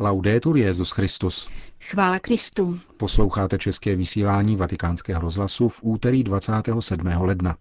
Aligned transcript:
Laudetur 0.00 0.56
Jezus 0.56 0.90
Christus. 0.90 1.48
Chvála 1.80 2.18
Kristu. 2.18 2.80
Posloucháte 2.96 3.58
české 3.58 3.96
vysílání 3.96 4.56
Vatikánského 4.56 5.20
rozhlasu 5.20 5.68
v 5.68 5.80
úterý 5.82 6.24
27. 6.24 7.06
ledna. 7.06 7.56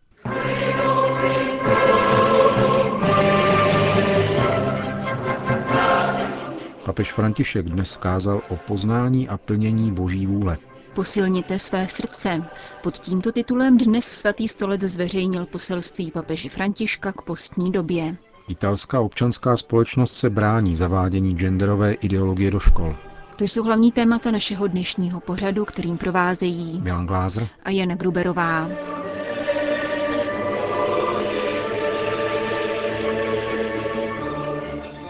Papež 6.86 7.14
František 7.14 7.66
dnes 7.66 7.98
kázal 7.98 8.42
o 8.50 8.56
poznání 8.56 9.30
a 9.30 9.38
plnění 9.38 9.92
Boží 9.92 10.26
vůle. 10.26 10.58
Posilněte 10.94 11.60
své 11.60 11.88
srdce. 11.88 12.44
Pod 12.84 12.98
tímto 12.98 13.32
titulem 13.32 13.78
dnes 13.78 14.06
svatý 14.06 14.48
stolec 14.48 14.82
zveřejnil 14.82 15.46
poselství 15.46 16.12
papeži 16.12 16.50
Františka 16.50 17.12
k 17.12 17.22
postní 17.22 17.72
době. 17.72 18.18
Italská 18.48 19.00
občanská 19.00 19.58
společnost 19.58 20.14
se 20.14 20.30
brání 20.30 20.76
zavádění 20.76 21.36
genderové 21.36 21.94
ideologie 21.94 22.52
do 22.52 22.60
škol. 22.60 22.96
To 23.36 23.44
jsou 23.44 23.64
hlavní 23.64 23.92
témata 23.92 24.32
našeho 24.32 24.68
dnešního 24.68 25.20
pořadu, 25.20 25.66
kterým 25.66 25.98
provázejí 25.98 26.82
Milan 26.82 27.06
Glázer 27.08 27.48
a 27.64 27.70
Jana 27.70 27.96
Gruberová. 27.96 28.70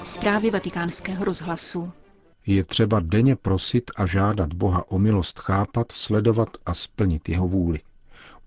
Zprávy 0.04 0.51
vatikánského 0.51 1.26
rozhlasu. 1.26 1.91
Je 2.45 2.65
třeba 2.65 2.99
denně 2.99 3.35
prosit 3.35 3.91
a 3.95 4.05
žádat 4.05 4.54
Boha 4.54 4.91
o 4.91 4.99
milost 4.99 5.40
chápat, 5.40 5.91
sledovat 5.91 6.49
a 6.65 6.73
splnit 6.73 7.29
jeho 7.29 7.48
vůli. 7.48 7.79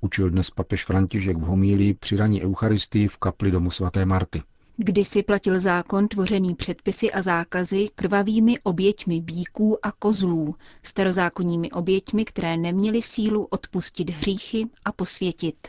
Učil 0.00 0.30
dnes 0.30 0.50
papež 0.50 0.84
František 0.84 1.36
v 1.36 1.40
homílii 1.40 1.94
při 1.94 2.16
raní 2.16 2.42
Eucharistii 2.42 3.08
v 3.08 3.16
kapli 3.16 3.50
domu 3.50 3.70
svaté 3.70 4.06
Marty. 4.06 4.42
Kdysi 4.82 5.22
platil 5.22 5.60
zákon 5.60 6.08
tvořený 6.08 6.54
předpisy 6.54 7.12
a 7.12 7.22
zákazy 7.22 7.88
krvavými 7.94 8.58
oběťmi 8.62 9.20
bíků 9.20 9.86
a 9.86 9.92
kozlů, 9.92 10.54
starozákonními 10.82 11.70
oběťmi, 11.70 12.24
které 12.24 12.56
neměly 12.56 13.02
sílu 13.02 13.44
odpustit 13.44 14.10
hříchy 14.10 14.66
a 14.84 14.92
posvětit. 14.92 15.68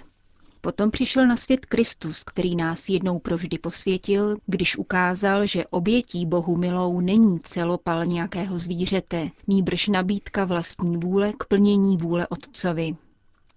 Potom 0.61 0.91
přišel 0.91 1.27
na 1.27 1.35
svět 1.35 1.65
Kristus, 1.65 2.23
který 2.23 2.55
nás 2.55 2.89
jednou 2.89 3.19
provždy 3.19 3.57
posvětil, 3.57 4.35
když 4.45 4.77
ukázal, 4.77 5.45
že 5.45 5.65
obětí 5.65 6.25
Bohu 6.25 6.57
milou 6.57 6.99
není 6.99 7.39
celopal 7.39 8.05
nějakého 8.05 8.59
zvířete, 8.59 9.29
nýbrž 9.47 9.87
nabídka 9.87 10.45
vlastní 10.45 10.97
vůle 10.97 11.33
k 11.37 11.43
plnění 11.45 11.97
vůle 11.97 12.27
Otcovi. 12.27 12.95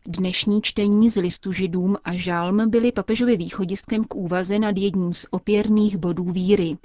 Dnešní 0.08 0.62
čtení 0.62 1.10
z 1.10 1.16
listu 1.20 1.52
židům 1.52 1.97
a 2.05 2.12
žalm 2.12 2.70
byly 2.70 2.92
papežovi 2.92 3.36
východiskem 3.36 4.05
k 4.05 4.14
úvaze 4.14 4.58
nad 4.58 4.77
jedním 4.77 5.14
z 5.14 5.27
opěrných 5.30 5.97
bodů 5.97 6.24
víry, 6.24 6.77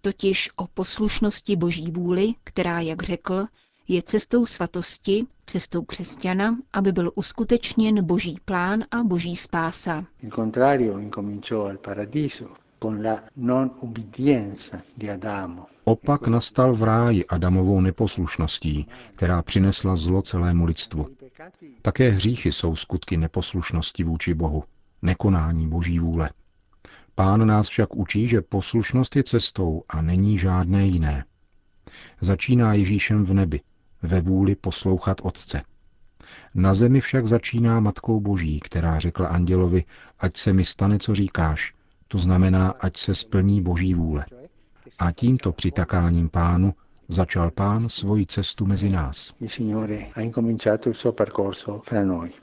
totiž 0.00 0.50
o 0.56 0.66
poslušnosti 0.66 1.56
boží 1.56 1.90
vůli, 1.90 2.34
která, 2.44 2.80
jak 2.80 3.02
řekl, 3.02 3.46
je 3.88 4.02
cestou 4.02 4.46
svatosti, 4.46 5.26
cestou 5.46 5.82
křesťana, 5.82 6.56
aby 6.72 6.92
byl 6.92 7.10
uskutečněn 7.14 8.04
boží 8.04 8.36
plán 8.44 8.84
a 8.90 9.02
boží 9.04 9.36
spása. 9.36 10.04
Opak 15.84 16.26
nastal 16.26 16.74
v 16.74 16.82
ráji 16.82 17.26
Adamovou 17.26 17.80
neposlušností, 17.80 18.86
která 19.14 19.42
přinesla 19.42 19.96
zlo 19.96 20.22
celému 20.22 20.64
lidstvu. 20.64 21.06
Také 21.82 22.10
hříchy 22.10 22.52
jsou 22.52 22.76
skutky 22.76 23.16
neposlušnosti 23.16 24.04
vůči 24.04 24.34
Bohu, 24.34 24.64
nekonání 25.02 25.68
boží 25.68 25.98
vůle. 25.98 26.30
Pán 27.14 27.46
nás 27.46 27.68
však 27.68 27.96
učí, 27.96 28.28
že 28.28 28.40
poslušnost 28.40 29.16
je 29.16 29.24
cestou 29.24 29.82
a 29.88 30.02
není 30.02 30.38
žádné 30.38 30.86
jiné. 30.86 31.24
Začíná 32.20 32.74
Ježíšem 32.74 33.24
v 33.24 33.34
nebi, 33.34 33.60
ve 34.02 34.20
vůli 34.20 34.54
poslouchat 34.54 35.20
Otce. 35.22 35.62
Na 36.54 36.74
zemi 36.74 37.00
však 37.00 37.26
začíná 37.26 37.80
Matkou 37.80 38.20
Boží, 38.20 38.60
která 38.60 38.98
řekla 38.98 39.28
andělovi, 39.28 39.84
ať 40.18 40.36
se 40.36 40.52
mi 40.52 40.64
stane, 40.64 40.98
co 40.98 41.14
říkáš, 41.14 41.74
to 42.08 42.18
znamená, 42.18 42.70
ať 42.70 42.96
se 42.96 43.14
splní 43.14 43.62
Boží 43.62 43.94
vůle. 43.94 44.26
A 44.98 45.12
tímto 45.12 45.52
přitakáním 45.52 46.28
pánu 46.28 46.74
začal 47.08 47.50
pán 47.50 47.88
svoji 47.88 48.26
cestu 48.26 48.66
mezi 48.66 48.90
nás. 48.90 49.32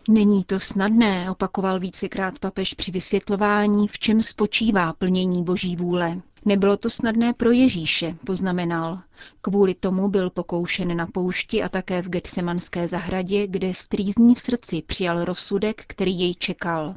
Není 0.09 0.43
to 0.43 0.59
snadné, 0.59 1.31
opakoval 1.31 1.79
vícekrát 1.79 2.39
papež 2.39 2.73
při 2.73 2.91
vysvětlování, 2.91 3.87
v 3.87 3.99
čem 3.99 4.21
spočívá 4.21 4.93
plnění 4.93 5.43
Boží 5.43 5.75
vůle. 5.75 6.21
Nebylo 6.45 6.77
to 6.77 6.89
snadné 6.89 7.33
pro 7.33 7.51
Ježíše, 7.51 8.15
poznamenal. 8.25 8.99
Kvůli 9.41 9.75
tomu 9.75 10.09
byl 10.09 10.29
pokoušen 10.29 10.97
na 10.97 11.07
poušti 11.07 11.63
a 11.63 11.69
také 11.69 12.01
v 12.01 12.09
Getsemanské 12.09 12.87
zahradě, 12.87 13.47
kde 13.47 13.73
strýzní 13.73 14.35
v 14.35 14.39
srdci 14.39 14.81
přijal 14.81 15.25
rozsudek, 15.25 15.83
který 15.87 16.19
jej 16.19 16.35
čekal. 16.35 16.95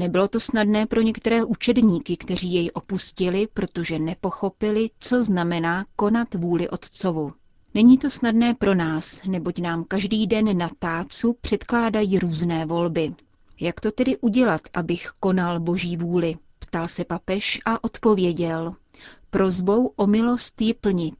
Nebylo 0.00 0.28
to 0.28 0.40
snadné 0.40 0.86
pro 0.86 1.00
některé 1.00 1.44
učedníky, 1.44 2.16
kteří 2.16 2.54
jej 2.54 2.70
opustili, 2.74 3.48
protože 3.54 3.98
nepochopili, 3.98 4.90
co 5.00 5.24
znamená 5.24 5.86
konat 5.96 6.34
vůli 6.34 6.68
Otcovu. 6.68 7.30
Není 7.74 7.98
to 7.98 8.10
snadné 8.10 8.54
pro 8.54 8.74
nás, 8.74 9.24
neboť 9.24 9.58
nám 9.58 9.84
každý 9.84 10.26
den 10.26 10.58
na 10.58 10.70
tácu 10.78 11.36
předkládají 11.40 12.18
různé 12.18 12.66
volby. 12.66 13.14
Jak 13.60 13.80
to 13.80 13.90
tedy 13.92 14.16
udělat, 14.16 14.60
abych 14.74 15.10
konal 15.20 15.60
Boží 15.60 15.96
vůli? 15.96 16.36
Ptal 16.58 16.88
se 16.88 17.04
papež 17.04 17.60
a 17.66 17.84
odpověděl. 17.84 18.74
Prozbou 19.30 19.86
o 19.96 20.06
milost 20.06 20.60
ji 20.60 20.74
plnit. 20.74 21.18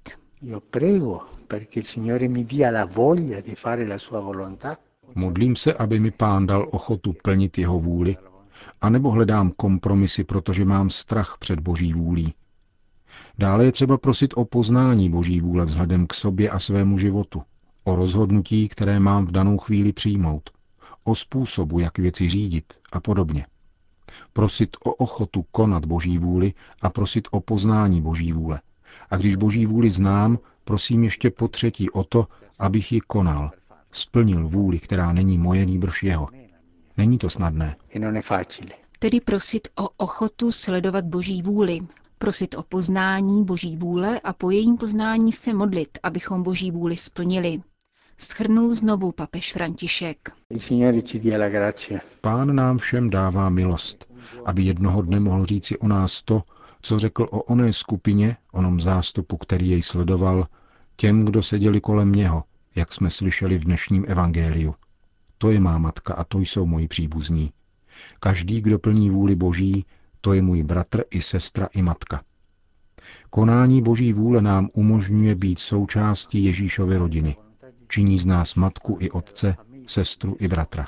Modlím 5.14 5.56
se, 5.56 5.74
aby 5.74 6.00
mi 6.00 6.10
pán 6.10 6.46
dal 6.46 6.68
ochotu 6.70 7.14
plnit 7.22 7.58
jeho 7.58 7.78
vůli, 7.78 8.16
anebo 8.80 9.10
hledám 9.10 9.50
kompromisy, 9.56 10.24
protože 10.24 10.64
mám 10.64 10.90
strach 10.90 11.36
před 11.38 11.60
boží 11.60 11.92
vůlí. 11.92 12.34
Dále 13.38 13.64
je 13.64 13.72
třeba 13.72 13.98
prosit 13.98 14.34
o 14.36 14.44
poznání 14.44 15.10
boží 15.10 15.40
vůle 15.40 15.64
vzhledem 15.64 16.06
k 16.06 16.14
sobě 16.14 16.50
a 16.50 16.58
svému 16.58 16.98
životu, 16.98 17.42
o 17.84 17.96
rozhodnutí, 17.96 18.68
které 18.68 19.00
mám 19.00 19.26
v 19.26 19.32
danou 19.32 19.58
chvíli 19.58 19.92
přijmout, 19.92 20.50
o 21.04 21.14
způsobu, 21.14 21.78
jak 21.78 21.98
věci 21.98 22.28
řídit 22.28 22.64
a 22.92 23.00
podobně. 23.00 23.46
Prosit 24.32 24.76
o 24.84 24.94
ochotu 24.94 25.44
konat 25.52 25.84
boží 25.84 26.18
vůli 26.18 26.54
a 26.82 26.90
prosit 26.90 27.28
o 27.30 27.40
poznání 27.40 28.02
boží 28.02 28.32
vůle. 28.32 28.60
A 29.10 29.16
když 29.16 29.36
boží 29.36 29.66
vůli 29.66 29.90
znám, 29.90 30.38
prosím 30.64 31.04
ještě 31.04 31.30
po 31.30 31.48
třetí 31.48 31.90
o 31.90 32.04
to, 32.04 32.26
abych 32.58 32.92
ji 32.92 33.00
konal, 33.00 33.50
splnil 33.92 34.48
vůli, 34.48 34.78
která 34.78 35.12
není 35.12 35.38
moje, 35.38 35.66
nýbrž 35.66 36.02
jeho. 36.02 36.28
Není 37.00 37.18
to 37.18 37.30
snadné. 37.30 37.76
Tedy 38.98 39.20
prosit 39.20 39.68
o 39.78 39.88
ochotu 39.96 40.52
sledovat 40.52 41.04
Boží 41.04 41.42
vůli, 41.42 41.80
prosit 42.18 42.54
o 42.54 42.62
poznání 42.62 43.44
Boží 43.44 43.76
vůle 43.76 44.20
a 44.20 44.32
po 44.32 44.50
jejím 44.50 44.76
poznání 44.76 45.32
se 45.32 45.54
modlit, 45.54 45.98
abychom 46.02 46.42
Boží 46.42 46.70
vůli 46.70 46.96
splnili. 46.96 47.60
Schrnul 48.18 48.74
znovu 48.74 49.12
papež 49.12 49.52
František. 49.52 50.32
Pán 52.20 52.54
nám 52.56 52.78
všem 52.78 53.10
dává 53.10 53.48
milost, 53.48 54.06
aby 54.44 54.62
jednoho 54.62 55.02
dne 55.02 55.20
mohl 55.20 55.46
říci 55.46 55.78
o 55.78 55.88
nás 55.88 56.22
to, 56.22 56.42
co 56.82 56.98
řekl 56.98 57.22
o 57.30 57.42
oné 57.42 57.72
skupině, 57.72 58.36
onom 58.52 58.80
zástupu, 58.80 59.36
který 59.36 59.70
jej 59.70 59.82
sledoval, 59.82 60.46
těm, 60.96 61.24
kdo 61.24 61.42
seděli 61.42 61.80
kolem 61.80 62.12
něho, 62.12 62.44
jak 62.74 62.92
jsme 62.92 63.10
slyšeli 63.10 63.58
v 63.58 63.64
dnešním 63.64 64.04
evangeliu. 64.08 64.74
To 65.42 65.50
je 65.50 65.60
má 65.60 65.78
matka 65.78 66.14
a 66.14 66.24
to 66.24 66.38
jsou 66.38 66.66
moji 66.66 66.88
příbuzní. 66.88 67.52
Každý, 68.20 68.60
kdo 68.60 68.78
plní 68.78 69.10
vůli 69.10 69.34
Boží, 69.34 69.84
to 70.20 70.32
je 70.32 70.42
můj 70.42 70.62
bratr 70.62 71.02
i 71.10 71.20
sestra 71.20 71.68
i 71.72 71.82
matka. 71.82 72.22
Konání 73.30 73.82
Boží 73.82 74.12
vůle 74.12 74.42
nám 74.42 74.68
umožňuje 74.72 75.34
být 75.34 75.58
součástí 75.58 76.44
Ježíšovy 76.44 76.96
rodiny. 76.96 77.36
Činí 77.88 78.18
z 78.18 78.26
nás 78.26 78.54
matku 78.54 78.96
i 79.00 79.10
otce, 79.10 79.56
sestru 79.86 80.36
i 80.40 80.48
bratra. 80.48 80.86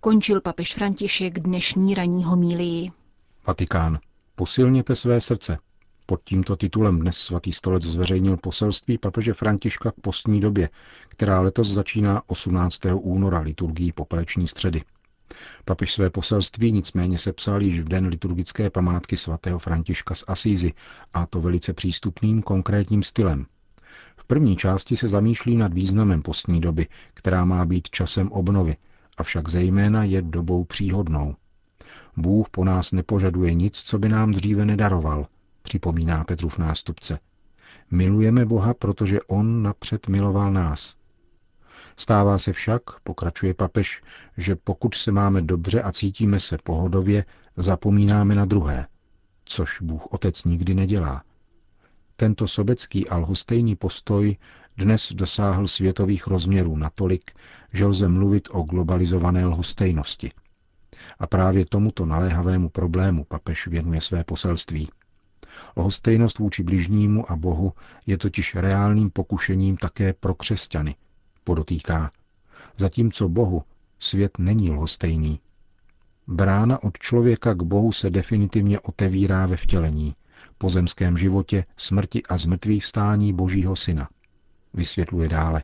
Končil 0.00 0.40
papež 0.40 0.74
František 0.74 1.38
dnešní 1.38 1.94
ranní 1.94 2.24
homílii. 2.24 2.90
Vatikán. 3.46 3.98
Posilněte 4.34 4.96
své 4.96 5.20
srdce. 5.20 5.58
Pod 6.08 6.20
tímto 6.24 6.56
titulem 6.56 7.00
dnes 7.00 7.16
svatý 7.16 7.52
stolec 7.52 7.82
zveřejnil 7.82 8.36
poselství 8.36 8.98
papeže 8.98 9.34
Františka 9.34 9.90
k 9.90 9.94
postní 9.94 10.40
době, 10.40 10.68
která 11.08 11.40
letos 11.40 11.68
začíná 11.68 12.22
18. 12.26 12.80
února 12.94 13.40
liturgii 13.40 13.92
popeleční 13.92 14.48
středy. 14.48 14.82
Papež 15.64 15.92
své 15.92 16.10
poselství 16.10 16.72
nicméně 16.72 17.18
sepsal 17.18 17.62
již 17.62 17.80
v 17.80 17.88
den 17.88 18.06
liturgické 18.06 18.70
památky 18.70 19.16
svatého 19.16 19.58
Františka 19.58 20.14
z 20.14 20.24
Asízy, 20.28 20.72
a 21.14 21.26
to 21.26 21.40
velice 21.40 21.72
přístupným 21.72 22.42
konkrétním 22.42 23.02
stylem. 23.02 23.46
V 24.16 24.24
první 24.24 24.56
části 24.56 24.96
se 24.96 25.08
zamýšlí 25.08 25.56
nad 25.56 25.74
významem 25.74 26.22
postní 26.22 26.60
doby, 26.60 26.86
která 27.14 27.44
má 27.44 27.64
být 27.64 27.90
časem 27.90 28.32
obnovy, 28.32 28.76
avšak 29.16 29.48
zejména 29.48 30.04
je 30.04 30.22
dobou 30.22 30.64
příhodnou. 30.64 31.34
Bůh 32.16 32.48
po 32.50 32.64
nás 32.64 32.92
nepožaduje 32.92 33.54
nic, 33.54 33.76
co 33.76 33.98
by 33.98 34.08
nám 34.08 34.30
dříve 34.30 34.64
nedaroval, 34.64 35.26
připomíná 35.66 36.24
Petrův 36.24 36.58
nástupce. 36.58 37.18
Milujeme 37.90 38.44
Boha, 38.44 38.74
protože 38.74 39.18
On 39.26 39.62
napřed 39.62 40.08
miloval 40.08 40.52
nás. 40.52 40.96
Stává 41.96 42.38
se 42.38 42.52
však, 42.52 42.82
pokračuje 43.00 43.54
papež, 43.54 44.02
že 44.36 44.56
pokud 44.56 44.94
se 44.94 45.12
máme 45.12 45.42
dobře 45.42 45.82
a 45.82 45.92
cítíme 45.92 46.40
se 46.40 46.58
pohodově, 46.64 47.24
zapomínáme 47.56 48.34
na 48.34 48.44
druhé, 48.44 48.86
což 49.44 49.80
Bůh 49.82 50.06
Otec 50.06 50.44
nikdy 50.44 50.74
nedělá. 50.74 51.22
Tento 52.16 52.48
sobecký 52.48 53.08
a 53.08 53.16
lhostejný 53.16 53.76
postoj 53.76 54.36
dnes 54.76 55.12
dosáhl 55.12 55.66
světových 55.68 56.26
rozměrů 56.26 56.76
natolik, 56.76 57.30
že 57.72 57.86
lze 57.86 58.08
mluvit 58.08 58.48
o 58.52 58.62
globalizované 58.62 59.46
lhostejnosti. 59.46 60.30
A 61.18 61.26
právě 61.26 61.66
tomuto 61.66 62.06
naléhavému 62.06 62.68
problému 62.68 63.24
papež 63.24 63.66
věnuje 63.66 64.00
své 64.00 64.24
poselství. 64.24 64.88
Lhostejnost 65.76 66.38
vůči 66.38 66.62
bližnímu 66.62 67.30
a 67.30 67.36
Bohu 67.36 67.72
je 68.06 68.18
totiž 68.18 68.54
reálným 68.54 69.10
pokušením 69.10 69.76
také 69.76 70.12
pro 70.12 70.34
křesťany, 70.34 70.94
podotýká. 71.44 72.10
Zatímco 72.76 73.28
Bohu 73.28 73.62
svět 73.98 74.38
není 74.38 74.70
lhostejný. 74.70 75.40
Brána 76.26 76.82
od 76.82 76.98
člověka 76.98 77.54
k 77.54 77.62
Bohu 77.62 77.92
se 77.92 78.10
definitivně 78.10 78.80
otevírá 78.80 79.46
ve 79.46 79.56
vtělení, 79.56 80.14
pozemském 80.58 81.18
životě, 81.18 81.64
smrti 81.76 82.22
a 82.22 82.36
zmrtvých 82.36 82.84
vstání 82.84 83.32
Božího 83.32 83.76
Syna. 83.76 84.08
Vysvětluje 84.74 85.28
dále 85.28 85.62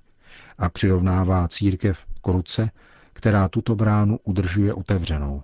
a 0.59 0.69
přirovnává 0.69 1.49
církev 1.49 2.07
k 2.23 2.27
ruce, 2.27 2.71
která 3.13 3.49
tuto 3.49 3.75
bránu 3.75 4.19
udržuje 4.25 4.75
otevřenou. 4.75 5.43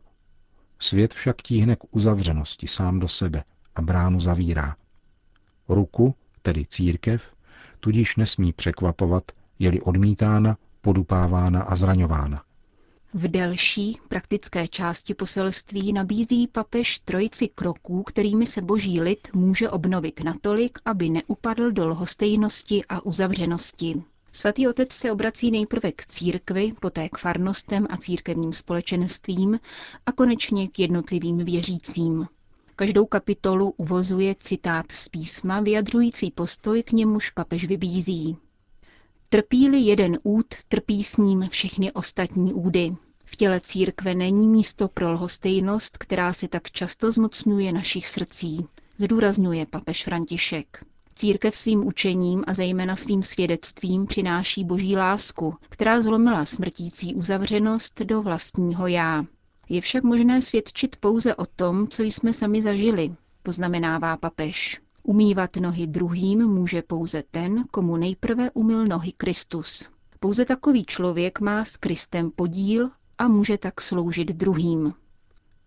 Svět 0.78 1.14
však 1.14 1.36
tíhne 1.42 1.76
k 1.76 1.84
uzavřenosti 1.90 2.68
sám 2.68 3.00
do 3.00 3.08
sebe 3.08 3.44
a 3.78 3.82
bránu 3.82 4.20
zavírá. 4.20 4.76
Ruku, 5.68 6.14
tedy 6.42 6.66
církev, 6.66 7.22
tudíž 7.80 8.16
nesmí 8.16 8.52
překvapovat, 8.52 9.32
je-li 9.58 9.80
odmítána, 9.80 10.56
podupávána 10.80 11.62
a 11.62 11.76
zraňována. 11.76 12.42
V 13.14 13.28
delší 13.28 13.98
praktické 14.08 14.68
části 14.68 15.14
poselství 15.14 15.92
nabízí 15.92 16.48
papež 16.48 16.98
trojici 16.98 17.48
kroků, 17.48 18.02
kterými 18.02 18.46
se 18.46 18.62
boží 18.62 19.00
lid 19.00 19.28
může 19.34 19.70
obnovit 19.70 20.24
natolik, 20.24 20.78
aby 20.84 21.08
neupadl 21.08 21.72
do 21.72 21.88
lhostejnosti 21.88 22.82
a 22.88 23.06
uzavřenosti. 23.06 24.02
Svatý 24.32 24.68
otec 24.68 24.92
se 24.92 25.12
obrací 25.12 25.50
nejprve 25.50 25.92
k 25.92 26.06
církvi, 26.06 26.72
poté 26.80 27.08
k 27.08 27.18
farnostem 27.18 27.86
a 27.90 27.96
církevním 27.96 28.52
společenstvím 28.52 29.60
a 30.06 30.12
konečně 30.12 30.68
k 30.68 30.78
jednotlivým 30.78 31.38
věřícím. 31.44 32.26
Každou 32.78 33.06
kapitolu 33.06 33.74
uvozuje 33.76 34.34
citát 34.40 34.92
z 34.92 35.08
písma 35.08 35.60
vyjadřující 35.60 36.30
postoj, 36.30 36.82
k 36.82 36.92
němuž 36.92 37.30
papež 37.30 37.64
vybízí. 37.64 38.36
Trpí-li 39.28 39.78
jeden 39.78 40.18
úd, 40.24 40.46
trpí 40.68 41.04
s 41.04 41.16
ním 41.16 41.48
všechny 41.48 41.92
ostatní 41.92 42.52
údy. 42.52 42.96
V 43.24 43.36
těle 43.36 43.60
církve 43.60 44.14
není 44.14 44.48
místo 44.48 44.88
pro 44.88 45.12
lhostejnost, 45.12 45.98
která 45.98 46.32
se 46.32 46.48
tak 46.48 46.70
často 46.70 47.12
zmocňuje 47.12 47.72
našich 47.72 48.06
srdcí, 48.06 48.66
zdůrazňuje 48.98 49.66
papež 49.66 50.04
František. 50.04 50.84
Církev 51.14 51.54
svým 51.54 51.86
učením 51.86 52.44
a 52.46 52.54
zejména 52.54 52.96
svým 52.96 53.22
svědectvím 53.22 54.06
přináší 54.06 54.64
boží 54.64 54.96
lásku, 54.96 55.54
která 55.68 56.00
zlomila 56.00 56.44
smrtící 56.44 57.14
uzavřenost 57.14 58.00
do 58.00 58.22
vlastního 58.22 58.86
já. 58.86 59.24
Je 59.68 59.80
však 59.80 60.04
možné 60.04 60.42
svědčit 60.42 60.96
pouze 60.96 61.34
o 61.34 61.46
tom, 61.46 61.88
co 61.88 62.02
jsme 62.02 62.32
sami 62.32 62.62
zažili, 62.62 63.14
poznamenává 63.42 64.16
papež. 64.16 64.80
Umývat 65.02 65.56
nohy 65.56 65.86
druhým 65.86 66.46
může 66.46 66.82
pouze 66.82 67.22
ten, 67.30 67.64
komu 67.70 67.96
nejprve 67.96 68.50
umyl 68.50 68.86
nohy 68.86 69.12
Kristus. 69.12 69.88
Pouze 70.20 70.44
takový 70.44 70.84
člověk 70.84 71.40
má 71.40 71.64
s 71.64 71.76
Kristem 71.76 72.30
podíl 72.30 72.90
a 73.18 73.28
může 73.28 73.58
tak 73.58 73.80
sloužit 73.80 74.28
druhým. 74.28 74.94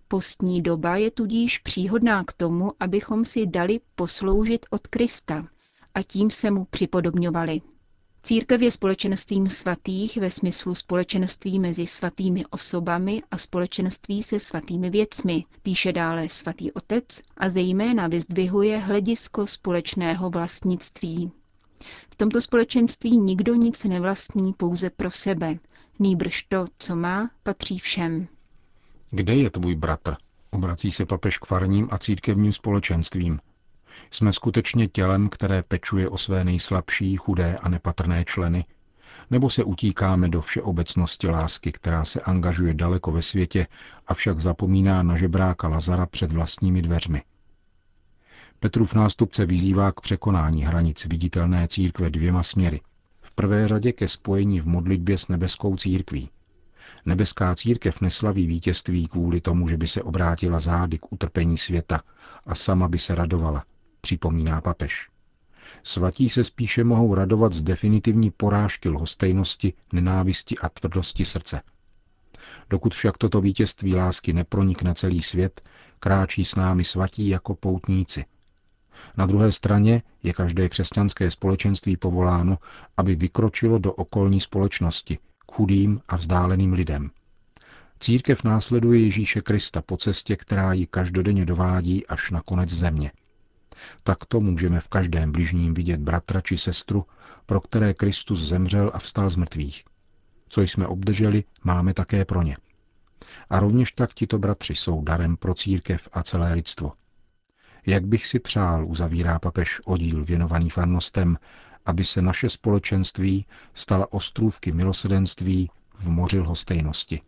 Postní 0.07 0.61
doba 0.61 0.97
je 0.97 1.11
tudíž 1.11 1.57
příhodná 1.57 2.23
k 2.23 2.33
tomu, 2.33 2.71
abychom 2.79 3.25
si 3.25 3.45
dali 3.45 3.79
posloužit 3.95 4.65
od 4.69 4.87
Krista 4.87 5.47
a 5.93 6.03
tím 6.03 6.31
se 6.31 6.51
mu 6.51 6.65
připodobňovali. 6.65 7.61
Církev 8.23 8.61
je 8.61 8.71
společenstvím 8.71 9.47
svatých 9.47 10.17
ve 10.17 10.31
smyslu 10.31 10.75
společenství 10.75 11.59
mezi 11.59 11.87
svatými 11.87 12.45
osobami 12.45 13.23
a 13.31 13.37
společenství 13.37 14.23
se 14.23 14.39
svatými 14.39 14.89
věcmi, 14.89 15.45
píše 15.63 15.91
dále 15.91 16.29
svatý 16.29 16.71
otec 16.71 17.21
a 17.37 17.49
zejména 17.49 18.07
vyzdvihuje 18.07 18.77
hledisko 18.77 19.47
společného 19.47 20.29
vlastnictví. 20.29 21.31
V 22.09 22.15
tomto 22.15 22.41
společenství 22.41 23.17
nikdo 23.17 23.55
nic 23.55 23.83
nevlastní 23.83 24.53
pouze 24.53 24.89
pro 24.89 25.11
sebe, 25.11 25.59
nýbrž 25.99 26.43
to, 26.43 26.65
co 26.77 26.95
má, 26.95 27.31
patří 27.43 27.79
všem. 27.79 28.27
Kde 29.09 29.35
je 29.35 29.49
tvůj 29.49 29.75
bratr? 29.75 30.15
Obrací 30.51 30.91
se 30.91 31.05
papež 31.05 31.37
k 31.37 31.45
farním 31.45 31.87
a 31.91 31.97
církevním 31.97 32.53
společenstvím. 32.53 33.39
Jsme 34.11 34.33
skutečně 34.33 34.87
tělem, 34.87 35.29
které 35.29 35.63
pečuje 35.63 36.09
o 36.09 36.17
své 36.17 36.43
nejslabší, 36.43 37.17
chudé 37.17 37.55
a 37.61 37.69
nepatrné 37.69 38.25
členy? 38.25 38.65
Nebo 39.29 39.49
se 39.49 39.63
utíkáme 39.63 40.29
do 40.29 40.41
všeobecnosti 40.41 41.27
lásky, 41.27 41.71
která 41.71 42.05
se 42.05 42.21
angažuje 42.21 42.73
daleko 42.73 43.11
ve 43.11 43.21
světě, 43.21 43.67
avšak 44.07 44.39
zapomíná 44.39 45.03
na 45.03 45.15
žebráka 45.15 45.67
Lazara 45.67 46.05
před 46.05 46.31
vlastními 46.31 46.81
dveřmi? 46.81 47.21
Petrův 48.59 48.93
nástupce 48.93 49.45
vyzývá 49.45 49.91
k 49.91 50.01
překonání 50.01 50.63
hranic 50.63 51.05
viditelné 51.05 51.67
církve 51.67 52.09
dvěma 52.09 52.43
směry. 52.43 52.81
V 53.21 53.31
prvé 53.31 53.67
řadě 53.67 53.91
ke 53.91 54.07
spojení 54.07 54.59
v 54.59 54.67
modlitbě 54.67 55.17
s 55.17 55.27
nebeskou 55.27 55.75
církví. 55.75 56.29
Nebeská 57.05 57.55
církev 57.55 58.01
neslaví 58.01 58.47
vítězství 58.47 59.07
kvůli 59.07 59.41
tomu, 59.41 59.67
že 59.67 59.77
by 59.77 59.87
se 59.87 60.03
obrátila 60.03 60.59
zády 60.59 60.97
k 60.97 61.11
utrpení 61.13 61.57
světa 61.57 62.01
a 62.45 62.55
sama 62.55 62.87
by 62.87 62.99
se 62.99 63.15
radovala, 63.15 63.63
připomíná 64.01 64.61
papež. 64.61 65.09
Svatí 65.83 66.29
se 66.29 66.43
spíše 66.43 66.83
mohou 66.83 67.15
radovat 67.15 67.53
z 67.53 67.61
definitivní 67.61 68.31
porážky 68.31 68.89
lhostejnosti, 68.89 69.73
nenávisti 69.93 70.57
a 70.57 70.69
tvrdosti 70.69 71.25
srdce. 71.25 71.61
Dokud 72.69 72.93
však 72.93 73.17
toto 73.17 73.41
vítězství 73.41 73.95
lásky 73.95 74.33
nepronikne 74.33 74.95
celý 74.95 75.21
svět, 75.21 75.61
kráčí 75.99 76.45
s 76.45 76.55
námi 76.55 76.83
svatí 76.83 77.27
jako 77.27 77.55
poutníci. 77.55 78.25
Na 79.17 79.25
druhé 79.25 79.51
straně 79.51 80.03
je 80.23 80.33
každé 80.33 80.69
křesťanské 80.69 81.31
společenství 81.31 81.97
povoláno, 81.97 82.57
aby 82.97 83.15
vykročilo 83.15 83.77
do 83.79 83.93
okolní 83.93 84.39
společnosti, 84.39 85.17
k 85.17 85.51
chudým 85.51 86.01
a 86.07 86.15
vzdáleným 86.15 86.73
lidem. 86.73 87.11
Církev 87.99 88.43
následuje 88.43 88.99
Ježíše 88.99 89.41
Krista 89.41 89.81
po 89.81 89.97
cestě, 89.97 90.35
která 90.35 90.73
ji 90.73 90.87
každodenně 90.87 91.45
dovádí 91.45 92.07
až 92.07 92.31
na 92.31 92.41
konec 92.41 92.69
země. 92.69 93.11
Takto 94.03 94.39
můžeme 94.39 94.79
v 94.79 94.87
každém 94.87 95.31
bližním 95.31 95.73
vidět 95.73 95.99
bratra 96.01 96.41
či 96.41 96.57
sestru, 96.57 97.05
pro 97.45 97.61
které 97.61 97.93
Kristus 97.93 98.39
zemřel 98.39 98.91
a 98.93 98.99
vstal 98.99 99.29
z 99.29 99.35
mrtvých. 99.35 99.83
Co 100.49 100.61
jsme 100.61 100.87
obdrželi, 100.87 101.43
máme 101.63 101.93
také 101.93 102.25
pro 102.25 102.41
ně. 102.41 102.57
A 103.49 103.59
rovněž 103.59 103.91
tak 103.91 104.13
tito 104.13 104.39
bratři 104.39 104.75
jsou 104.75 105.01
darem 105.01 105.37
pro 105.37 105.53
církev 105.53 106.09
a 106.13 106.23
celé 106.23 106.53
lidstvo. 106.53 106.93
Jak 107.85 108.05
bych 108.05 108.25
si 108.25 108.39
přál, 108.39 108.85
uzavírá 108.87 109.39
papež 109.39 109.81
oddíl 109.85 110.25
věnovaný 110.25 110.69
farnostem, 110.69 111.37
aby 111.85 112.05
se 112.05 112.21
naše 112.21 112.49
společenství 112.49 113.45
stala 113.73 114.13
ostrůvky 114.13 114.71
milosedenství 114.71 115.69
v 115.95 116.09
moři 116.09 116.39
lhostejnosti. 116.39 117.21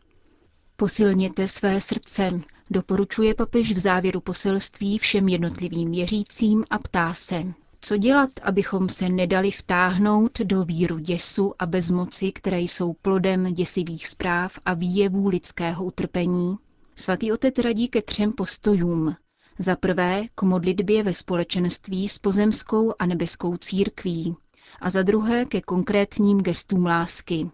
Posilněte 0.75 1.48
své 1.48 1.81
srdce, 1.81 2.31
doporučuje 2.70 3.36
papež 3.36 3.72
v 3.74 3.77
závěru 3.79 4.22
poselství 4.22 4.98
všem 4.98 5.29
jednotlivým 5.29 5.91
věřícím 5.91 6.65
a 6.70 6.77
ptá 6.79 7.13
se, 7.13 7.43
co 7.82 7.98
dělat, 7.98 8.29
abychom 8.43 8.89
se 8.89 9.10
nedali 9.10 9.51
vtáhnout 9.51 10.39
do 10.39 10.63
víru 10.63 11.00
děsu 11.00 11.53
a 11.60 11.65
bezmoci, 11.65 12.32
které 12.32 12.60
jsou 12.62 12.93
plodem 12.93 13.53
děsivých 13.53 14.08
zpráv 14.08 14.60
a 14.65 14.74
výjevů 14.74 15.27
lidského 15.27 15.86
utrpení? 15.86 16.58
Svatý 16.96 17.32
otec 17.32 17.58
radí 17.60 17.88
ke 17.88 18.01
třem 18.01 18.34
postojům. 18.34 19.15
Za 19.60 19.75
prvé 19.75 20.24
k 20.36 20.41
modlitbě 20.41 21.03
ve 21.03 21.13
společenství 21.13 22.10
s 22.10 22.17
pozemskou 22.20 22.93
a 23.00 23.05
nebeskou 23.05 23.58
církví 23.58 24.36
a 24.82 24.89
za 24.89 25.03
druhé 25.03 25.46
ke 25.46 25.62
konkrétním 25.62 26.41
gestům 26.41 26.86
lásky. 26.86 27.50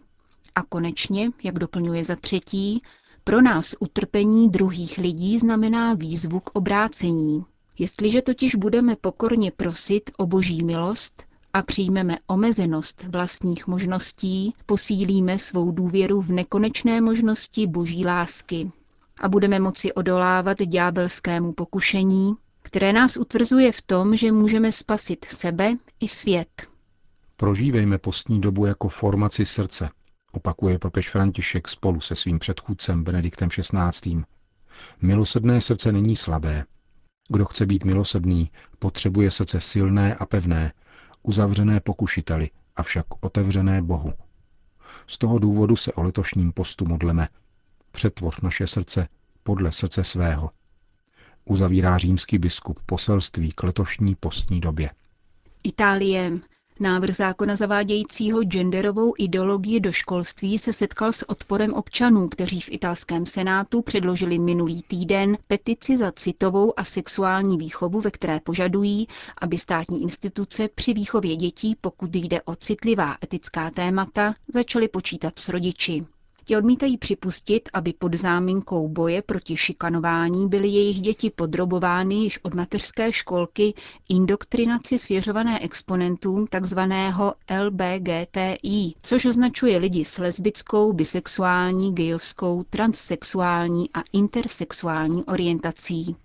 A 0.56 0.64
konečně, 0.64 1.30
jak 1.44 1.60
doplňuje 1.60 2.04
za 2.04 2.16
třetí, 2.16 2.82
pro 3.24 3.42
nás 3.42 3.76
utrpení 3.80 4.50
druhých 4.50 4.98
lidí 4.98 5.40
znamená 5.40 5.94
výzvu 5.94 6.40
k 6.40 6.50
obrácení. 6.54 7.46
Jestliže 7.80 8.22
totiž 8.22 8.56
budeme 8.56 8.96
pokorně 8.96 9.52
prosit 9.52 10.12
o 10.18 10.26
boží 10.26 10.64
milost 10.64 11.24
a 11.54 11.62
přijmeme 11.62 12.18
omezenost 12.28 13.04
vlastních 13.04 13.68
možností, 13.68 14.54
posílíme 14.66 15.38
svou 15.38 15.72
důvěru 15.72 16.22
v 16.22 16.32
nekonečné 16.32 17.02
možnosti 17.02 17.68
boží 17.68 18.06
lásky 18.06 18.72
a 19.20 19.30
budeme 19.30 19.60
moci 19.60 19.94
odolávat 19.94 20.58
ďábelskému 20.62 21.54
pokušení, 21.54 22.36
které 22.62 22.94
nás 22.94 23.18
utvrzuje 23.18 23.72
v 23.72 23.82
tom, 23.82 24.16
že 24.16 24.32
můžeme 24.32 24.72
spasit 24.72 25.26
sebe 25.26 25.78
i 26.00 26.08
svět. 26.08 26.68
Prožívejme 27.38 27.98
postní 27.98 28.42
dobu 28.42 28.66
jako 28.66 28.90
formaci 28.90 29.46
srdce, 29.46 29.90
opakuje 30.32 30.80
papež 30.80 31.10
František 31.10 31.68
spolu 31.68 32.02
se 32.02 32.16
svým 32.16 32.40
předchůdcem 32.40 33.04
Benediktem 33.04 33.50
XVI. 33.50 34.24
Milosrdné 35.02 35.62
srdce 35.62 35.92
není 35.92 36.16
slabé. 36.16 36.66
Kdo 37.30 37.46
chce 37.46 37.66
být 37.66 37.84
milosrdný, 37.84 38.52
potřebuje 38.80 39.32
srdce 39.32 39.60
silné 39.60 40.16
a 40.16 40.26
pevné, 40.26 40.74
uzavřené 41.24 41.80
pokušiteli, 41.80 42.50
avšak 42.76 43.06
otevřené 43.20 43.82
Bohu. 43.82 44.14
Z 45.08 45.18
toho 45.18 45.40
důvodu 45.40 45.76
se 45.76 45.94
o 45.94 46.04
letošním 46.04 46.52
postu 46.52 46.86
modleme. 46.86 47.28
Přetvoř 47.92 48.42
naše 48.42 48.68
srdce 48.68 49.08
podle 49.44 49.72
srdce 49.72 50.04
svého. 50.04 50.52
Uzavírá 51.46 51.98
římský 51.98 52.38
biskup 52.38 52.80
poselství 52.86 53.52
k 53.52 53.64
letošní 53.64 54.16
postní 54.16 54.62
době. 54.62 54.90
Itálie. 55.64 56.40
Návrh 56.82 57.16
zákona 57.16 57.56
zavádějícího 57.56 58.44
genderovou 58.44 59.14
ideologii 59.18 59.80
do 59.80 59.92
školství 59.92 60.58
se 60.58 60.74
setkal 60.74 61.14
s 61.14 61.30
odporem 61.30 61.74
občanů, 61.74 62.28
kteří 62.30 62.62
v 62.62 62.72
italském 62.72 63.26
senátu 63.26 63.82
předložili 63.82 64.40
minulý 64.40 64.82
týden 64.82 65.38
petici 65.48 65.98
za 65.98 66.12
citovou 66.12 66.80
a 66.80 66.84
sexuální 66.84 67.58
výchovu, 67.58 68.02
ve 68.02 68.12
které 68.12 68.40
požadují, 68.40 69.08
aby 69.38 69.58
státní 69.58 70.02
instituce 70.02 70.70
při 70.76 70.94
výchově 70.94 71.36
dětí, 71.36 71.76
pokud 71.82 72.16
jde 72.16 72.42
o 72.42 72.56
citlivá 72.56 73.18
etická 73.24 73.70
témata, 73.72 74.34
začaly 74.54 74.88
počítat 74.88 75.40
s 75.40 75.50
rodiči. 75.50 76.06
Ti 76.50 76.58
odmítají 76.58 76.98
připustit, 76.98 77.70
aby 77.74 77.94
pod 77.94 78.16
záminkou 78.16 78.88
boje 78.88 79.22
proti 79.22 79.58
šikanování 79.58 80.48
byly 80.48 80.68
jejich 80.68 81.02
děti 81.02 81.30
podrobovány 81.30 82.16
již 82.16 82.40
od 82.44 82.56
mateřské 82.56 83.14
školky 83.14 83.74
indoktrinaci 84.10 84.98
svěřované 84.98 85.60
exponentům 85.64 86.48
tzv. 86.48 86.80
LBGTI, 87.64 88.94
což 89.04 89.26
označuje 89.26 89.78
lidi 89.78 90.06
s 90.06 90.18
lesbickou, 90.18 90.94
bisexuální, 90.94 91.96
gejovskou, 91.96 92.64
transsexuální 92.70 93.90
a 93.94 94.04
intersexuální 94.14 95.24
orientací. 95.26 96.16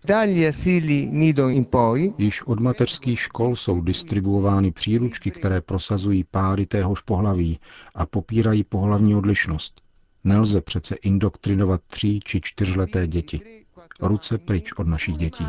Již 2.18 2.42
od 2.42 2.60
mateřských 2.60 3.20
škol 3.20 3.56
jsou 3.56 3.80
distribuovány 3.80 4.72
příručky, 4.72 5.30
které 5.30 5.60
prosazují 5.60 6.24
páry 6.24 6.66
téhož 6.66 7.00
pohlaví 7.00 7.58
a 7.94 8.06
popírají 8.06 8.64
pohlavní 8.64 9.14
odlišnost. 9.14 9.83
Nelze 10.24 10.60
přece 10.60 10.94
indoktrinovat 10.94 11.80
tří 11.86 12.20
či 12.24 12.40
čtyřleté 12.40 13.06
děti. 13.06 13.64
Ruce 14.00 14.38
pryč 14.38 14.72
od 14.72 14.86
našich 14.86 15.16
dětí. 15.16 15.44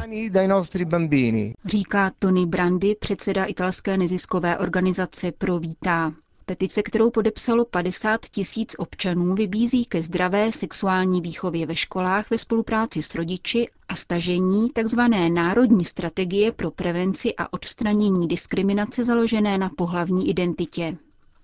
Říká 1.65 2.11
Tony 2.19 2.45
Brandy, 2.45 2.95
předseda 2.99 3.45
italské 3.45 3.97
neziskové 3.97 4.57
organizace 4.57 5.31
Pro 5.31 5.59
Vita. 5.59 6.13
Petice, 6.47 6.83
kterou 6.83 7.11
podepsalo 7.11 7.65
50 7.65 8.21
tisíc 8.31 8.75
občanů, 8.77 9.35
vybízí 9.35 9.85
ke 9.85 10.03
zdravé 10.03 10.51
sexuální 10.51 11.21
výchově 11.21 11.65
ve 11.65 11.75
školách 11.75 12.29
ve 12.29 12.37
spolupráci 12.37 13.03
s 13.03 13.15
rodiči 13.15 13.67
a 13.89 13.95
stažení 13.95 14.69
tzv. 14.83 14.99
národní 15.33 15.85
strategie 15.85 16.51
pro 16.51 16.71
prevenci 16.71 17.33
a 17.37 17.53
odstranění 17.53 18.27
diskriminace 18.27 19.03
založené 19.05 19.57
na 19.57 19.69
pohlavní 19.69 20.29
identitě. 20.29 20.97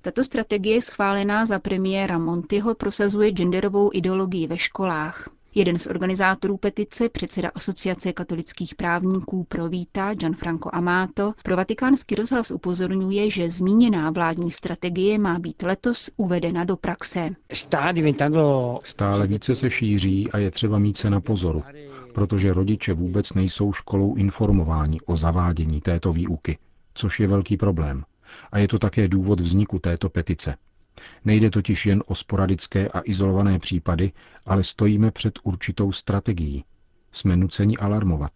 Tato 0.04 0.24
strategie 0.24 0.82
schválená 0.82 1.46
za 1.46 1.60
premiéra 1.60 2.18
Montyho 2.18 2.76
prosazuje 2.76 3.32
genderovou 3.32 3.90
ideologii 3.94 4.48
ve 4.48 4.58
školách. 4.58 5.30
Jeden 5.56 5.80
z 5.80 5.88
organizátorů 5.88 6.58
petice, 6.58 7.10
předseda 7.10 7.50
Asociace 7.56 8.14
katolických 8.14 8.76
právníků 8.76 9.44
pro 9.44 9.70
Víta, 9.70 10.14
Gianfranco 10.14 10.76
Amato, 10.76 11.34
pro 11.44 11.56
vatikánský 11.58 12.16
rozhlas 12.16 12.52
upozorňuje, 12.52 13.30
že 13.30 13.50
zmíněná 13.50 14.12
vládní 14.12 14.52
strategie 14.52 15.20
má 15.20 15.40
být 15.40 15.62
letos 15.64 16.10
uvedena 16.18 16.64
do 16.64 16.78
praxe. 16.78 17.30
Stále 18.84 19.28
více 19.28 19.56
se 19.56 19.70
šíří 19.70 20.32
a 20.32 20.38
je 20.38 20.52
třeba 20.52 20.80
mít 20.80 20.98
se 20.98 21.10
na 21.10 21.22
pozoru, 21.22 21.64
protože 22.14 22.54
rodiče 22.54 22.94
vůbec 22.94 23.34
nejsou 23.34 23.74
školou 23.74 24.16
informováni 24.16 25.00
o 25.06 25.18
zavádění 25.18 25.82
této 25.82 26.14
výuky, 26.14 26.58
což 26.94 27.20
je 27.20 27.28
velký 27.28 27.58
problém. 27.58 28.04
A 28.52 28.58
je 28.60 28.68
to 28.68 28.80
také 28.80 29.08
důvod 29.08 29.40
vzniku 29.40 29.80
této 29.80 30.10
petice. 30.10 30.56
Nejde 31.26 31.50
totiž 31.50 31.86
jen 31.86 32.04
o 32.06 32.16
sporadické 32.16 32.88
a 32.88 33.02
izolované 33.06 33.60
případy, 33.60 34.12
ale 34.46 34.64
stojíme 34.64 35.12
před 35.12 35.40
určitou 35.44 35.92
strategií. 35.92 36.64
Jsme 37.12 37.38
nuceni 37.38 37.78
alarmovat. 37.78 38.32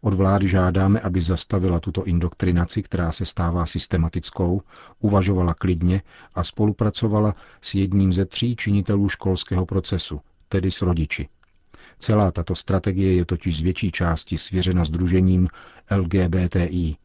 Od 0.00 0.14
vlády 0.14 0.48
žádáme, 0.48 1.00
aby 1.00 1.22
zastavila 1.22 1.80
tuto 1.80 2.04
indoktrinaci, 2.04 2.82
která 2.82 3.12
se 3.12 3.24
stává 3.24 3.66
systematickou, 3.66 4.62
uvažovala 5.00 5.54
klidně 5.54 6.02
a 6.34 6.44
spolupracovala 6.44 7.34
s 7.60 7.74
jedním 7.74 8.12
ze 8.12 8.24
tří 8.24 8.56
činitelů 8.56 9.08
školského 9.08 9.66
procesu, 9.66 10.20
tedy 10.48 10.70
s 10.70 10.82
rodiči. 10.82 11.28
Celá 11.98 12.30
tato 12.30 12.54
strategie 12.54 13.14
je 13.14 13.24
totiž 13.24 13.56
z 13.56 13.60
větší 13.60 13.90
části 13.90 14.38
svěřena 14.38 14.84
združením 14.84 15.48
LGBTI, 15.96 16.96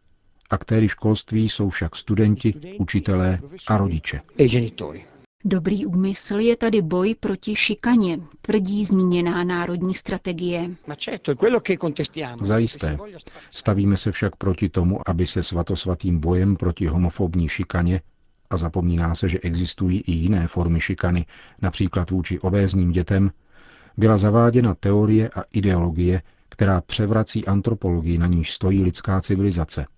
Aktéry 0.51 0.89
školství 0.89 1.50
jsou 1.50 1.70
však 1.70 1.96
studenti, 1.96 2.53
učitelé 2.79 3.39
a 3.67 3.77
rodiče. 3.77 4.22
Dobrý 5.46 5.86
úmysl 5.86 6.39
je 6.39 6.58
tady 6.58 6.81
boj 6.81 7.15
proti 7.20 7.55
šikaně, 7.55 8.20
tvrdí 8.41 8.86
zmíněná 8.86 9.43
národní 9.43 9.93
strategie. 9.93 10.70
Zajisté. 12.41 12.98
Stavíme 13.51 13.98
se 13.98 14.12
však 14.12 14.36
proti 14.36 14.70
tomu, 14.70 15.10
aby 15.10 15.27
se 15.27 15.43
svatosvatým 15.43 16.20
bojem 16.20 16.55
proti 16.55 16.88
homofobní 16.88 17.50
šikaně 17.50 18.01
a 18.50 18.58
zapomíná 18.58 19.15
se, 19.15 19.27
že 19.27 19.39
existují 19.39 20.00
i 20.01 20.12
jiné 20.12 20.48
formy 20.48 20.79
šikany, 20.79 21.25
například 21.62 22.12
vůči 22.12 22.39
obézním 22.39 22.91
dětem, 22.91 23.31
byla 23.98 24.17
zaváděna 24.17 24.75
teorie 24.75 25.29
a 25.29 25.43
ideologie, 25.53 26.22
která 26.50 26.81
převrací 26.81 27.46
antropologii, 27.46 28.17
na 28.17 28.27
níž 28.27 28.51
stojí 28.51 28.84
lidská 28.84 29.22
civilizace– 29.22 29.86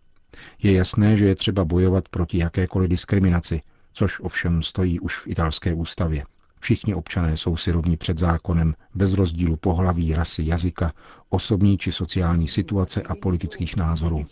je 0.63 0.71
jasné, 0.73 1.17
že 1.17 1.25
je 1.25 1.35
třeba 1.35 1.65
bojovat 1.65 2.09
proti 2.09 2.37
jakékoliv 2.37 2.89
diskriminaci, 2.89 3.61
což 3.93 4.19
ovšem 4.19 4.63
stojí 4.63 4.99
už 4.99 5.17
v 5.17 5.27
italské 5.27 5.73
ústavě. 5.73 6.25
Všichni 6.63 6.93
občané 6.95 7.37
jsou 7.37 7.57
si 7.57 7.71
rovní 7.71 7.97
před 7.97 8.17
zákonem, 8.17 8.73
bez 8.95 9.13
rozdílu 9.13 9.55
pohlaví, 9.57 10.13
rasy, 10.15 10.43
jazyka, 10.45 10.93
osobní 11.29 11.77
či 11.77 11.91
sociální 11.91 12.47
situace 12.47 13.01
a 13.01 13.15
politických 13.15 13.75
názorů. 13.75 14.25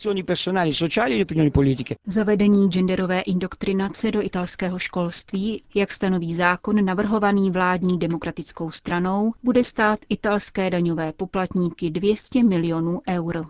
Zavedení 2.07 2.69
genderové 2.69 3.21
indoktrinace 3.21 4.11
do 4.11 4.21
italského 4.21 4.79
školství, 4.79 5.63
jak 5.75 5.91
stanoví 5.91 6.35
zákon 6.35 6.85
navrhovaný 6.85 7.51
vládní 7.51 7.99
demokratickou 7.99 8.71
stranou, 8.71 9.33
bude 9.43 9.63
stát 9.63 9.99
italské 10.09 10.69
daňové 10.69 11.13
poplatníky 11.13 11.89
200 11.89 12.43
milionů 12.43 13.01
eur. 13.09 13.45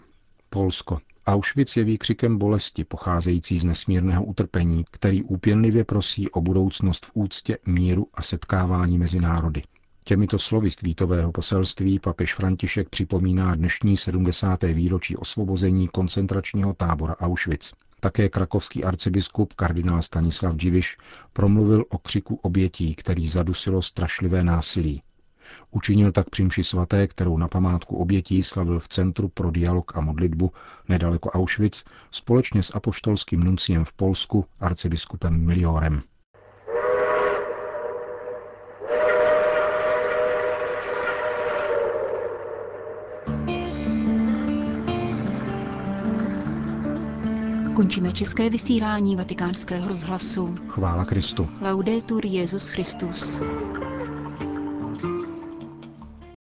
Polsko. 0.50 0.98
Auschwitz 1.28 1.78
je 1.78 1.84
výkřikem 1.84 2.38
bolesti 2.38 2.84
pocházející 2.84 3.60
z 3.60 3.66
nesmírného 3.66 4.24
utrpení, 4.24 4.86
který 4.92 5.24
úpěnlivě 5.24 5.84
prosí 5.84 6.30
o 6.30 6.42
budoucnost 6.42 7.06
v 7.06 7.12
úctě, 7.14 7.58
míru 7.66 8.08
a 8.14 8.22
setkávání 8.22 8.98
mezi 8.98 9.20
národy. 9.20 9.64
Těmito 10.04 10.40
slovy 10.40 10.72
stvítového 10.72 11.32
poselství 11.32 12.00
papež 12.00 12.34
František 12.34 12.90
připomíná 12.90 13.56
dnešní 13.56 13.98
70. 13.98 14.64
výročí 14.64 15.18
osvobození 15.18 15.88
koncentračního 15.88 16.74
tábora 16.74 17.18
Auschwitz. 17.18 17.74
Také 18.00 18.30
krakovský 18.30 18.84
arcibiskup 18.84 19.54
kardinál 19.54 20.02
Stanislav 20.02 20.56
Dživiš 20.56 20.98
promluvil 21.34 21.86
o 21.90 21.98
křiku 21.98 22.36
obětí, 22.36 22.96
který 22.96 23.28
zadusilo 23.30 23.82
strašlivé 23.82 24.44
násilí. 24.44 25.02
Učinil 25.72 26.12
tak 26.12 26.30
při 26.30 26.64
svaté, 26.64 27.08
kterou 27.08 27.38
na 27.38 27.48
památku 27.48 27.98
obětí 27.98 28.44
slavil 28.44 28.80
v 28.80 28.88
Centru 28.88 29.28
pro 29.28 29.52
dialog 29.52 29.98
a 29.98 30.02
modlitbu 30.02 30.52
nedaleko 30.90 31.30
Auschwitz 31.30 31.84
společně 32.12 32.64
s 32.64 32.76
apoštolským 32.76 33.40
nunciem 33.40 33.86
v 33.86 33.94
Polsku 33.94 34.46
arcibiskupem 34.60 35.46
Miliorem. 35.46 36.02
Končíme 47.82 48.12
české 48.12 48.50
vysílání 48.50 49.16
vatikánského 49.16 49.88
rozhlasu. 49.88 50.56
Chvála 50.68 51.06
Kristu. 51.06 51.50
Laudetur 51.62 52.26
Jezus 52.26 52.70
Christus. 52.70 53.42